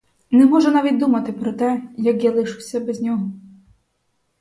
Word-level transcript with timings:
Не 0.31 0.45
можу 0.45 0.71
навіть 0.71 0.97
думати 0.97 1.31
про 1.33 1.53
те, 1.53 1.81
як 1.97 2.23
я 2.23 2.31
лишуся 2.31 2.79
без 2.79 3.01
нього. 3.01 3.31